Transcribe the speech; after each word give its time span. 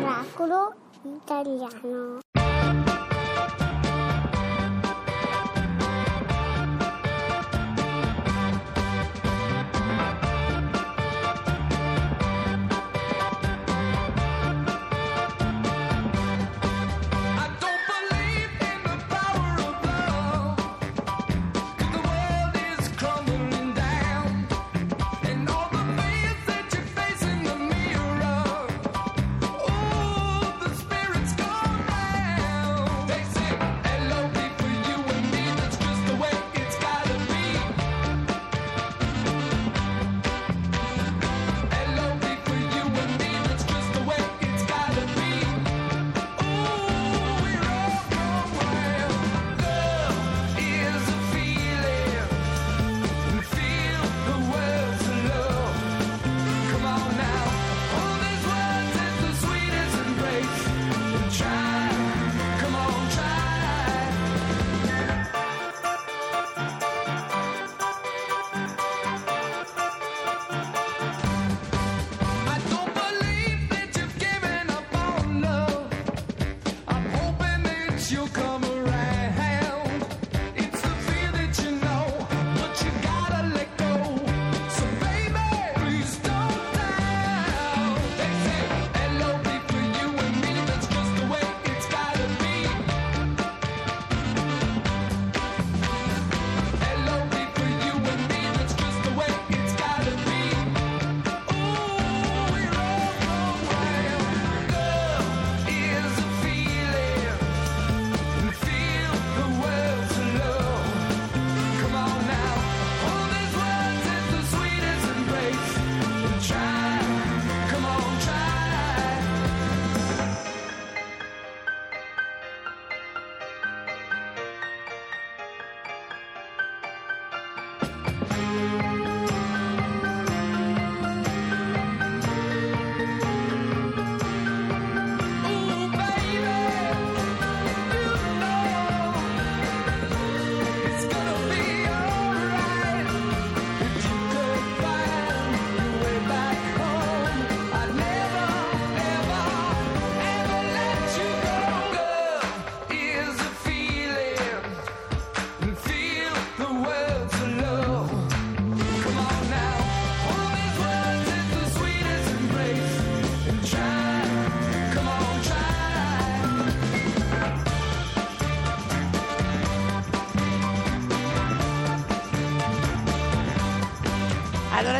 Miracolo 0.00 0.72
italiano. 1.04 2.29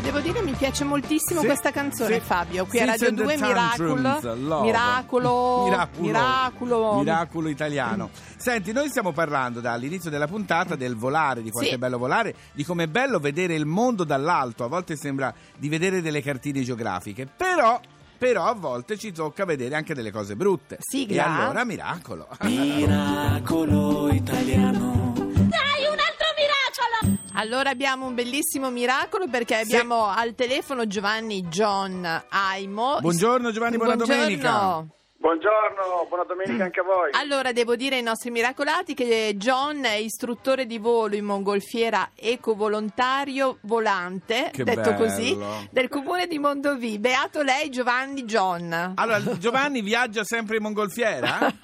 Allora, 0.01 0.19
devo 0.19 0.21
dire, 0.21 0.43
mi 0.43 0.57
piace 0.57 0.85
moltissimo 0.85 1.41
Sì, 1.41 1.47
questa 1.47 1.71
canzone, 1.71 2.15
sì. 2.15 2.21
Fabio. 2.21 2.65
Qui 2.65 2.81
a 2.81 2.97
Seeds 2.97 3.01
Radio 3.01 3.09
and 3.09 3.17
the 3.19 3.23
2 3.23 3.47
Miracolo. 3.47 4.63
Miracolo. 4.63 5.65
Miracolo. 5.99 6.99
Miracolo. 6.99 7.49
Italiano. 7.49 8.09
Senti, 8.37 8.73
noi 8.73 8.89
stiamo 8.89 9.13
parlando 9.13 9.61
dall'inizio 9.61 10.09
della 10.09 10.27
puntata 10.27 10.75
del 10.75 10.97
volare, 10.97 11.43
di 11.43 11.51
quanto 11.51 11.69
Sì. 11.69 11.75
è 11.75 11.79
bello 11.79 11.99
volare, 11.99 12.35
di 12.53 12.65
com'è 12.65 12.87
bello 12.87 13.19
vedere 13.19 13.55
il 13.55 13.67
mondo 13.67 14.05
dall'alto. 14.05 14.65
A 14.65 14.69
volte 14.69 14.97
sembra 14.97 15.33
di 15.57 15.69
vedere 15.69 16.01
delle 16.01 16.23
cartine 16.23 16.63
geografiche, 16.63 17.27
però. 17.27 17.79
Però 18.17 18.45
a 18.45 18.53
volte 18.53 18.99
ci 18.99 19.13
tocca 19.13 19.47
vedere 19.47 19.75
anche 19.77 19.95
delle 19.95 20.11
cose 20.11 20.37
brutte. 20.37 20.77
Sigla. 20.81 21.25
E 21.25 21.27
allora 21.27 21.65
miracolo. 21.65 22.29
Miracolo 22.43 24.11
italiano. 24.13 25.30
Allora 27.41 27.71
abbiamo 27.71 28.05
un 28.05 28.15
bellissimo 28.15 28.69
miracolo 28.69 29.27
perché 29.27 29.57
abbiamo 29.57 30.07
al 30.07 30.35
telefono 30.35 30.87
Giovanni 30.87 31.41
John 31.45 32.07
Aimo. 32.29 32.99
Buongiorno 33.01 33.51
Giovanni, 33.51 33.79
buona 33.79 33.95
Buongiorno. 33.97 34.23
domenica. 34.23 34.85
Buongiorno, 35.17 36.07
buona 36.09 36.25
domenica 36.25 36.65
anche 36.65 36.81
a 36.81 36.83
voi. 36.83 37.11
Allora, 37.13 37.53
devo 37.53 37.77
dire 37.77 37.97
ai 37.97 38.03
nostri 38.03 38.31
miracolati 38.31 38.93
che 38.93 39.33
John 39.37 39.83
è 39.85 39.95
istruttore 39.95 40.67
di 40.67 40.77
volo 40.77 41.15
in 41.15 41.25
mongolfiera 41.25 42.11
ecovolontario 42.15 43.57
volante, 43.63 44.51
Che 44.53 44.63
detto 44.63 44.93
bello. 44.93 44.97
così, 44.97 45.39
del 45.71 45.89
comune 45.89 46.27
di 46.27 46.39
Mondovì. 46.39 46.99
Beato 46.99 47.41
lei, 47.41 47.71
Giovanni 47.71 48.25
John. 48.25 48.93
Allora, 48.97 49.19
Giovanni 49.39 49.81
viaggia 49.81 50.25
sempre 50.25 50.57
in 50.57 50.63
mongolfiera? 50.63 51.39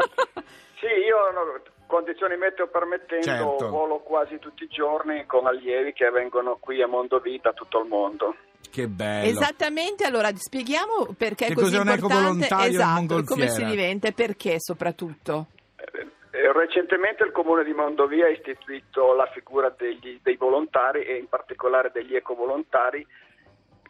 Sì, 0.79 0.93
io 0.93 1.17
no, 1.33 1.61
condizioni 1.87 2.37
meteo 2.37 2.67
permettendo 2.69 3.25
Certo. 3.25 3.69
volo 3.69 3.99
quasi 4.01 4.39
tutti 4.39 4.65
i 4.65 4.69
giorni 4.69 5.25
con 5.27 5.47
allievi 5.47 5.93
che 5.93 6.11
vengono 6.11 6.57
qui 6.61 6.83
a 6.83 6.87
Mondovita, 6.87 7.51
a 7.51 7.53
tutto 7.53 7.81
il 7.81 7.89
mondo. 7.89 8.35
che 8.71 8.89
bello. 8.89 9.29
Esattamente, 9.29 10.05
allora 10.05 10.31
spieghiamo 10.35 11.15
perché 11.17 11.47
Che 11.47 11.53
è 11.53 11.55
così 11.55 11.77
un 11.77 11.87
importante. 11.89 12.47
esatto, 12.67 13.23
come 13.25 13.49
si 13.49 13.65
diventa 13.65 14.09
e 14.09 14.13
perché 14.13 14.57
soprattutto. 14.61 15.47
Eh, 15.77 16.07
eh, 16.33 16.53
Recentemente 16.53 17.25
il 17.25 17.33
comune 17.33 17.65
di 17.65 17.73
Mondovia 17.73 18.27
ha 18.27 18.31
istituito 18.31 19.15
la 19.15 19.27
figura 19.33 19.71
degli- 19.77 20.19
dei 20.23 20.37
volontari 20.37 21.05
e 21.05 21.17
in 21.17 21.29
particolare 21.29 21.91
degli 21.93 22.15
ecovolontari 22.17 23.07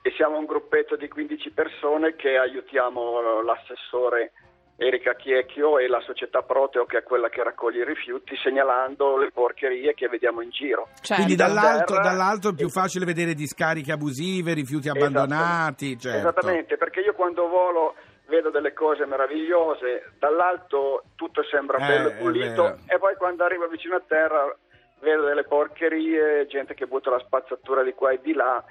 e 0.02 0.12
siamo 0.14 0.38
un 0.38 0.44
gruppetto 0.44 0.94
di 0.94 1.08
15 1.08 1.50
persone 1.50 2.14
che 2.14 2.36
aiutiamo 2.36 3.42
l'assessore 3.42 4.32
Erika 4.78 5.14
Chiecchio 5.14 5.78
e 5.78 5.88
la 5.88 6.00
società 6.00 6.42
Proteo 6.42 6.84
che 6.84 6.98
è 6.98 7.02
quella 7.02 7.30
che 7.30 7.42
raccoglie 7.42 7.82
i 7.82 7.86
rifiuti 7.86 8.36
segnalando 8.36 9.16
le 9.16 9.30
porcherie 9.32 9.94
che 9.94 10.08
vediamo 10.08 10.42
in 10.42 10.50
giro. 10.50 10.88
Cioè, 11.00 11.16
Quindi 11.16 11.34
da 11.34 11.46
dall'alto, 11.46 11.94
dall'alto 11.94 12.48
è 12.50 12.54
più 12.54 12.68
facile 12.68 13.06
vedere 13.06 13.32
discariche 13.32 13.92
abusive, 13.92 14.52
rifiuti 14.52 14.88
abbandonati. 14.90 15.98
certo. 15.98 16.18
Esattamente, 16.18 16.76
perché 16.76 17.00
io 17.00 17.14
quando 17.14 17.48
volo 17.48 17.94
vedo 18.26 18.50
delle 18.50 18.74
cose 18.74 19.06
meravigliose, 19.06 20.12
dall'alto 20.18 21.04
tutto 21.14 21.42
sembra 21.44 21.78
Eh, 21.78 21.86
bello 21.86 22.08
e 22.08 22.12
pulito 22.12 22.78
e 22.86 22.98
poi 22.98 23.14
quando 23.16 23.44
arrivo 23.44 23.68
vicino 23.68 23.96
a 23.96 24.02
terra 24.06 24.54
vedo 25.00 25.24
delle 25.24 25.44
porcherie, 25.44 26.46
gente 26.46 26.74
che 26.74 26.86
butta 26.86 27.10
la 27.10 27.20
spazzatura 27.20 27.82
di 27.82 27.92
qua 27.92 28.10
e 28.10 28.20
di 28.22 28.34
là. 28.34 28.62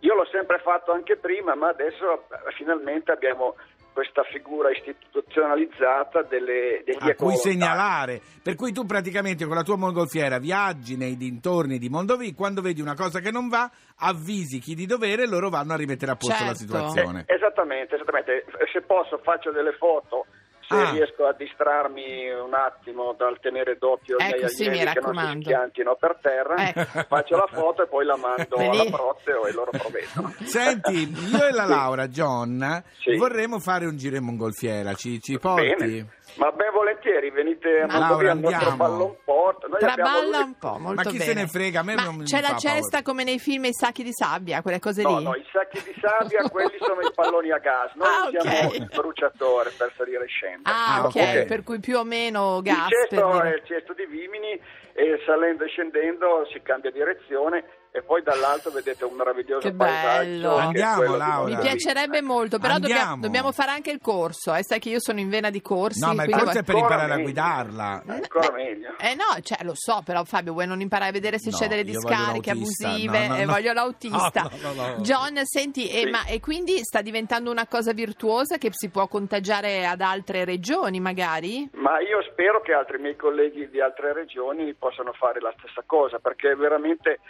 Io 0.00 0.14
l'ho 0.14 0.26
sempre 0.32 0.58
fatto 0.58 0.90
anche 0.90 1.16
prima, 1.16 1.54
ma 1.54 1.68
adesso 1.68 2.24
eh, 2.28 2.52
finalmente 2.56 3.12
abbiamo 3.12 3.54
questa 3.92 4.22
figura 4.24 4.70
istituzionalizzata 4.70 6.22
delle, 6.22 6.82
degli 6.84 7.10
a 7.10 7.14
cui 7.14 7.36
segnalare. 7.36 8.20
Per 8.42 8.54
cui 8.54 8.72
tu 8.72 8.84
praticamente 8.84 9.44
con 9.46 9.54
la 9.54 9.62
tua 9.62 9.76
mongolfiera 9.76 10.38
viaggi 10.38 10.96
nei 10.96 11.16
dintorni 11.16 11.78
di 11.78 11.88
Mondovì, 11.88 12.34
quando 12.34 12.60
vedi 12.62 12.80
una 12.80 12.94
cosa 12.94 13.20
che 13.20 13.30
non 13.30 13.48
va, 13.48 13.70
avvisi 13.98 14.58
chi 14.58 14.74
di 14.74 14.86
dovere 14.86 15.22
e 15.24 15.28
loro 15.28 15.48
vanno 15.48 15.72
a 15.74 15.76
rimettere 15.76 16.12
a 16.12 16.16
posto 16.16 16.32
la 16.44 16.54
Certo. 16.54 16.58
situazione. 16.58 17.24
Eh, 17.26 17.34
esattamente, 17.34 17.94
esattamente. 17.94 18.44
Se 18.72 18.80
posso 18.82 19.18
faccio 19.22 19.50
delle 19.50 19.72
foto. 19.72 20.26
Se 20.68 20.74
Ah. 20.74 20.90
riesco 20.92 21.26
a 21.26 21.32
distrarmi 21.34 22.30
un 22.30 22.54
attimo 22.54 23.12
dal 23.14 23.38
tenere 23.40 23.76
doppio 23.78 24.16
i 24.18 24.22
Ecco, 24.22 24.36
miei 24.36 24.48
sì, 24.48 24.64
che 24.68 25.00
non 25.00 25.14
si 25.34 25.40
schiantino 25.42 25.96
per 25.96 26.18
terra, 26.22 26.68
Ecco. 26.68 27.04
faccio 27.08 27.36
la 27.36 27.48
foto 27.52 27.82
e 27.82 27.86
poi 27.88 28.04
la 28.04 28.16
mando 28.16 28.56
Vedi? 28.56 28.78
alla 28.78 28.90
Prozio 28.90 29.44
e 29.46 29.52
loro 29.52 29.70
provvedono. 29.70 30.32
Senti, 30.44 31.10
io 31.30 31.44
e 31.46 31.50
la 31.52 31.64
Laura, 31.64 32.06
John, 32.08 32.82
Sì. 33.00 33.16
vorremmo 33.16 33.58
fare 33.58 33.86
un 33.86 33.96
giro 33.96 34.16
in 34.16 34.24
mongolfiera, 34.24 34.94
ci, 34.94 35.20
ci 35.20 35.38
porti? 35.38 35.74
Bene. 35.76 36.06
Ma 36.36 36.50
ben 36.50 36.72
volentieri, 36.72 37.30
venite 37.30 37.80
a 37.82 37.86
Ma- 37.86 37.98
Mondovì 37.98 38.24
Laura, 38.24 38.30
andiamo. 38.30 38.76
pallon 38.76 39.16
port. 39.22 39.66
Noi 39.66 39.78
Traballa 39.80 40.38
un 40.38 40.56
po', 40.58 40.78
molto 40.78 40.94
Ma 40.94 41.02
chi 41.02 41.18
bene. 41.18 41.24
se 41.24 41.34
ne 41.34 41.46
frega, 41.46 41.80
a 41.80 41.82
me 41.82 41.94
Ma 41.94 42.04
non 42.04 42.14
mi 42.16 42.24
c'è 42.24 42.40
la 42.40 42.56
cesta 42.56 42.88
paura. 42.88 43.02
come 43.02 43.24
nei 43.24 43.38
film 43.38 43.64
i 43.66 43.74
sacchi 43.74 44.02
di 44.02 44.12
sabbia, 44.12 44.62
quelle 44.62 44.78
cose 44.78 45.02
No, 45.02 45.18
lì? 45.18 45.24
no, 45.24 45.34
i 45.34 45.44
sacchi 45.52 45.82
di 45.82 45.94
sabbia, 46.00 46.48
quelli 46.48 46.76
sono 46.80 47.00
i 47.02 47.10
palloni 47.14 47.50
a 47.50 47.58
gas. 47.58 47.92
Noi 47.96 48.06
Ah, 48.08 48.26
usiamo 48.28 48.66
ok. 48.68 48.74
il 48.76 48.86
bruciatore 48.94 49.70
per 49.76 49.92
salire 49.94 50.24
e 50.24 50.28
scendere. 50.28 50.51
Ah, 50.62 50.96
Ah, 50.96 51.06
ok, 51.06 51.14
ok. 51.16 51.44
per 51.46 51.62
cui 51.62 51.80
più 51.80 51.98
o 51.98 52.04
meno 52.04 52.56
Il 52.58 52.62
gas. 52.62 52.88
per 52.88 53.08
cesto 53.08 53.44
il 53.44 53.62
cesto 53.64 53.92
di 53.94 54.06
Vimini 54.06 54.60
e 54.92 55.20
salendo 55.24 55.64
e 55.64 55.68
scendendo 55.68 56.46
si 56.52 56.60
cambia 56.62 56.90
direzione 56.90 57.64
e 57.94 58.00
poi 58.02 58.22
dall'alto 58.22 58.70
vedete 58.70 59.04
un 59.04 59.14
meraviglioso 59.14 59.68
Che 59.68 59.72
bello. 59.74 59.90
paesaggio. 59.92 60.58
è 60.58 60.62
Andiamo, 60.62 61.16
Laura. 61.16 61.54
Mi 61.54 61.60
piacerebbe 61.60 62.22
molto, 62.22 62.58
però 62.58 62.78
dobbiamo, 62.78 63.18
dobbiamo 63.20 63.52
fare 63.52 63.70
anche 63.70 63.90
il 63.90 64.00
corso. 64.00 64.54
Eh, 64.54 64.64
sai 64.64 64.78
che 64.78 64.88
io 64.88 64.98
sono 64.98 65.20
in 65.20 65.28
vena 65.28 65.50
di 65.50 65.60
corsi. 65.60 66.00
No, 66.00 66.14
ma 66.14 66.24
il 66.24 66.30
corso 66.30 66.58
è 66.58 66.62
per 66.62 66.76
imparare 66.76 67.04
a 67.12 67.16
meglio. 67.16 67.22
guidarla. 67.24 68.02
Ancora 68.06 68.48
Beh, 68.48 68.62
meglio. 68.64 68.94
Eh 68.98 69.14
no, 69.14 69.38
cioè 69.42 69.58
lo 69.62 69.74
so, 69.74 70.00
però 70.04 70.24
Fabio, 70.24 70.52
vuoi 70.54 70.66
non 70.66 70.80
imparare 70.80 71.10
a 71.10 71.12
vedere 71.12 71.38
se 71.38 71.50
No, 71.50 71.56
c'è 71.58 71.68
delle 71.68 71.84
discariche 71.84 72.50
abusive? 72.50 73.26
no, 73.28 73.34
no, 73.34 73.40
Eh, 73.40 73.44
no. 73.44 73.52
voglio 73.52 73.72
l'autista. 73.74 74.50
No, 74.62 74.72
no, 74.72 74.72
no, 74.72 74.86
no. 74.94 75.00
John, 75.02 75.38
senti, 75.44 75.88
e, 75.90 76.04
Sì. 76.04 76.10
ma, 76.10 76.24
e 76.24 76.40
quindi 76.40 76.78
sta 76.82 77.02
diventando 77.02 77.50
una 77.50 77.66
cosa 77.66 77.92
virtuosa 77.92 78.56
che 78.56 78.70
si 78.72 78.88
può 78.88 79.06
contagiare 79.06 79.86
ad 79.86 80.00
altre 80.00 80.44
regioni, 80.46 80.98
magari? 81.00 81.68
Ma 81.74 82.00
io 82.00 82.22
spero 82.30 82.60
che 82.62 82.72
altri 82.72 82.98
miei 82.98 83.16
colleghi 83.16 83.68
di 83.68 83.80
altre 83.80 84.12
regioni 84.14 84.72
possano 84.74 85.12
fare 85.12 85.40
la 85.40 85.52
stessa 85.58 85.82
cosa, 85.84 86.18
perché 86.18 86.54
veramente 86.54 87.20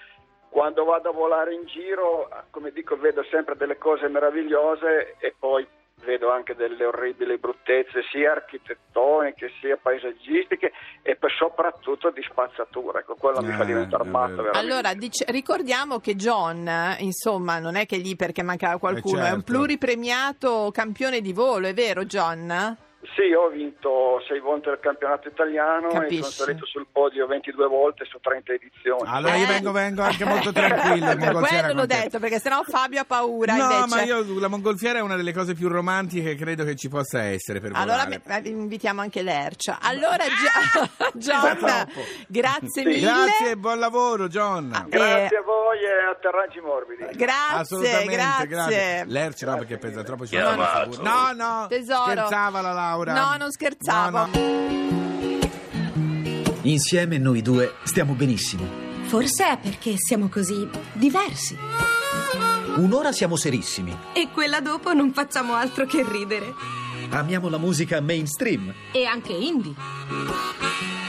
quando 0.52 0.84
vado 0.84 1.08
a 1.08 1.12
volare 1.12 1.54
in 1.54 1.64
giro, 1.64 2.28
come 2.50 2.72
dico, 2.72 2.94
vedo 2.99 3.25
sempre 3.31 3.56
delle 3.56 3.78
cose 3.78 4.06
meravigliose 4.08 5.16
e 5.19 5.34
poi 5.38 5.66
vedo 6.04 6.31
anche 6.31 6.54
delle 6.54 6.84
orribili 6.84 7.38
bruttezze, 7.38 8.02
sia 8.10 8.32
architettoniche, 8.32 9.50
sia 9.60 9.78
paesaggistiche 9.81 10.72
e 11.00 11.16
poi 11.16 11.31
soprattutto 11.38 12.10
di 12.10 12.22
spazzatura. 12.28 12.99
Ecco, 12.99 13.14
quello 13.14 13.40
mi 13.40 13.52
fa 13.52 13.62
Eh, 13.62 13.66
diventare 13.66 14.04
è 14.04 14.06
matto 14.06 14.28
vero. 14.34 14.43
veramente. 14.43 14.72
Allora, 14.72 14.94
dic- 14.94 15.31
ricordiamo 15.31 16.00
che 16.00 16.16
John, 16.16 16.69
eh, 16.69 16.96
insomma, 16.99 17.58
non 17.58 17.76
è 17.76 17.87
che 17.87 17.96
lì 17.96 18.14
perché 18.14 18.43
mancava 18.43 18.78
qualcuno, 18.78 19.20
Eh, 19.22 19.28
è 19.28 19.31
un 19.31 19.37
certo. 19.43 19.52
pluripremiato 19.52 20.70
campione 20.70 21.20
di 21.22 21.32
volo, 21.32 21.66
è 21.69 21.72
vero 21.72 22.04
John? 22.04 22.76
Sì, 23.14 23.31
ho 23.35 23.49
vinto 23.50 24.23
sei 24.26 24.41
volte 24.41 24.70
il 24.70 24.79
campionato 24.81 25.29
italiano 25.29 25.88
Capisci. 25.88 26.19
e 26.19 26.23
sono 26.23 26.32
salito 26.47 26.64
sul 26.67 26.87
podio 26.91 27.26
22 27.26 27.67
volte 27.69 28.06
su 28.06 28.19
30 28.19 28.53
edizioni. 28.55 29.03
Allora 29.05 29.35
io 29.37 29.44
Eh. 29.44 29.49
vengo, 29.49 29.70
vengo 29.73 30.00
anche 30.03 30.25
molto 30.25 30.50
tranquillo 30.50 31.06
per 31.17 31.32
quello 31.35 31.73
l'ho 31.75 31.87
detto, 31.87 32.19
perché 32.19 32.38
sennò 32.38 32.62
Fabio 32.62 33.00
ha 33.00 33.05
paura 33.05 33.55
No, 33.55 33.70
invece. 33.70 33.87
ma 33.94 34.03
io 34.03 34.41
la 34.41 34.49
mongolfiera 34.49 34.99
è 35.00 35.03
una 35.03 35.17
delle 35.17 35.35
cose 35.35 35.53
più 35.55 35.69
romantiche 35.69 36.31
che 36.31 36.43
credo 36.43 36.64
che 36.64 36.75
ci 36.75 36.88
possa 36.88 37.23
essere 37.25 37.61
per 37.61 37.73
Allora 37.75 38.05
volare. 38.05 38.23
beh, 38.25 38.49
invitiamo 38.49 39.03
anche 39.03 39.20
l'Ercia. 39.23 39.79
Allora, 39.82 40.25
Gio- 40.25 41.11
John, 41.12 41.59
grazie 42.29 42.69
Sì. 42.70 42.85
mille. 42.85 43.00
Grazie 43.00 43.50
e 43.50 43.56
buon 43.56 43.79
lavoro, 43.79 44.29
John. 44.29 44.70
Ah, 44.73 44.87
Grazie 44.88 45.37
Eh, 45.37 45.38
a 45.38 45.43
voi 45.43 45.79
e 45.82 46.11
atterraggi 46.11 46.61
morbidi. 46.61 47.05
Grazie, 47.14 47.56
Assolutamente, 47.59 48.12
grazie. 48.14 48.47
grazie. 48.47 49.05
Lerci 49.06 49.44
no, 49.44 49.56
perché 49.59 49.76
pesa 49.76 50.03
troppo 50.03 50.25
ci 50.26 50.35
figura. 50.37 50.93
No, 51.03 51.32
no. 51.35 51.67
Tesoro. 51.69 52.05
Scherzava 52.11 52.61
la 52.62 52.73
Laura. 52.73 53.00
No, 53.10 53.37
non 53.37 53.50
scherzavo. 53.50 54.19
No, 54.19 54.31
no. 54.32 54.52
Insieme 56.62 57.19
noi 57.19 57.43
due 57.43 57.75
stiamo 57.82 58.12
benissimo. 58.12 58.64
Forse 59.06 59.49
è 59.49 59.58
perché 59.58 59.94
siamo 59.96 60.28
così 60.28 60.69
diversi. 60.93 61.56
Un'ora 62.77 63.13
siamo 63.13 63.37
serissimi. 63.37 63.95
E 64.15 64.29
quella 64.33 64.61
dopo 64.61 64.95
non 64.95 65.13
facciamo 65.13 65.55
altro 65.55 65.85
che 65.85 66.05
ridere. 66.09 66.55
Amiamo 67.11 67.51
la 67.51 67.59
musica 67.59 68.01
mainstream. 68.01 68.73
E 68.93 69.05
anche 69.05 69.33
indie. 69.33 69.75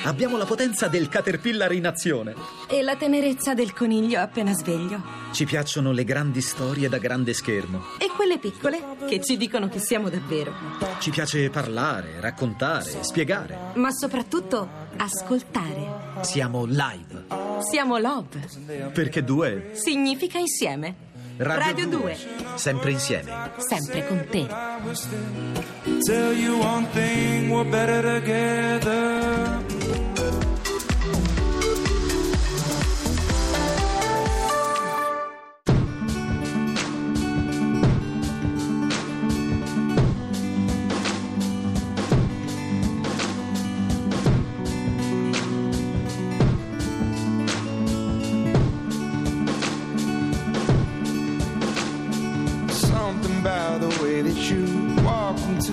Abbiamo 0.03 0.35
la 0.35 0.43
potenza 0.43 0.89
del 0.89 1.07
caterpillar 1.07 1.71
in 1.71 1.87
azione. 1.87 2.35
E 2.67 2.81
la 2.81 2.97
tenerezza 2.97 3.53
del 3.53 3.71
coniglio 3.71 4.19
appena 4.19 4.51
sveglio. 4.53 5.01
Ci 5.31 5.45
piacciono 5.45 5.93
le 5.93 6.03
grandi 6.03 6.41
storie 6.41 6.89
da 6.89 6.97
grande 6.97 7.33
schermo. 7.33 7.81
E 7.97 8.09
quelle 8.13 8.37
piccole 8.37 8.97
che 9.07 9.21
ci 9.21 9.37
dicono 9.37 9.69
che 9.69 9.79
siamo 9.79 10.09
davvero. 10.09 10.53
Ci 10.99 11.11
piace 11.11 11.49
parlare, 11.49 12.19
raccontare, 12.19 13.01
spiegare. 13.03 13.57
Ma 13.75 13.91
soprattutto 13.91 14.67
ascoltare. 14.97 16.19
Siamo 16.21 16.65
live. 16.65 17.25
Siamo 17.61 17.97
Love. 17.97 18.91
Perché 18.93 19.23
due, 19.23 19.71
Significa 19.73 20.37
insieme. 20.37 21.11
Radio, 21.43 21.65
Radio 21.65 21.87
2. 21.89 22.17
sempre 22.55 22.91
insieme. 22.91 23.51
Sempre 23.57 24.07
con 24.07 24.25
te. 24.29 24.47
Tell 26.05 26.33
you 26.33 26.59
one 26.59 26.87
thing, 26.93 27.49
we're 27.49 27.69
better 27.69 28.01
together. 28.01 29.62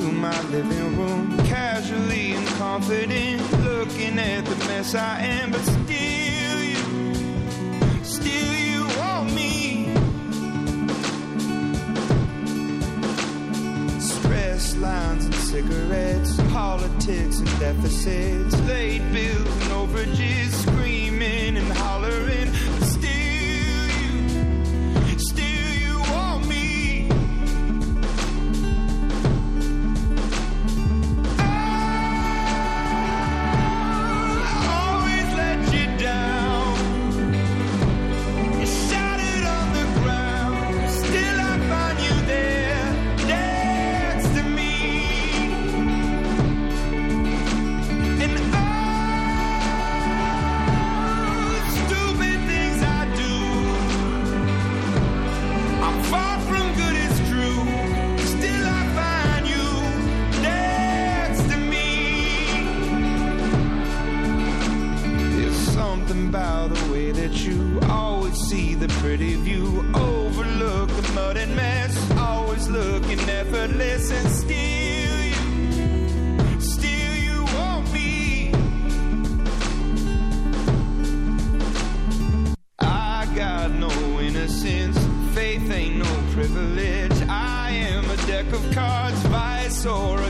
Into 0.00 0.12
my 0.12 0.41
living 0.49 0.97
room, 0.97 1.37
casually 1.47 2.32
and 2.32 2.47
confident, 2.58 3.41
looking 3.64 4.19
at 4.19 4.44
the 4.44 4.56
mess 4.67 4.94
I 4.94 5.20
am, 5.20 5.50
but 5.50 5.61
still 5.61 6.62
you, 6.62 8.05
still 8.05 8.55
you 8.55 8.87
want 8.99 9.32
me. 9.35 9.93
Stress 14.00 14.76
lines 14.76 15.27
and 15.27 15.34
cigarettes, 15.34 16.36
politics 16.53 17.39
and 17.39 17.58
deficits, 17.58 18.60
late 18.63 19.03
bills 19.13 19.50
effortless, 73.60 74.10
and 74.10 74.31
still 74.31 75.24
you, 75.24 76.60
still 76.60 77.14
you 77.17 77.44
want 77.56 77.93
me. 77.93 78.52
I 82.79 83.26
got 83.34 83.70
no 83.72 83.90
innocence, 84.20 84.98
faith 85.34 85.70
ain't 85.70 85.96
no 85.96 86.22
privilege. 86.32 87.22
I 87.29 87.70
am 87.70 88.10
a 88.10 88.17
deck 88.26 88.50
of 88.52 88.70
cards, 88.72 89.20
vice, 89.24 89.84
or 89.86 90.19
a 90.19 90.30